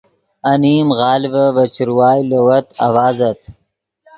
انیم 0.51 0.87
غالڤے 0.99 1.45
ڤے 1.55 1.65
چروائے 1.75 2.21
لووت 2.29 2.67
آڤازت 2.85 3.39